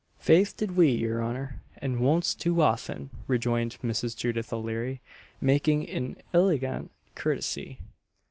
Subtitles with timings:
[0.17, 4.17] "Faith did we, your honour and wonst too often;" rejoined Mrs.
[4.17, 4.99] Judith O'Leary,
[5.39, 7.77] making an illigant curt'sy.